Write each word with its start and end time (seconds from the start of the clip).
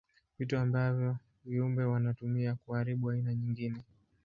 Vitu 0.39 0.57
ambavyo 0.57 1.17
viumbe 1.45 1.83
wanatumia 1.83 2.55
kuharibu 2.65 3.09
aina 3.09 3.35
nyingine. 3.35 3.83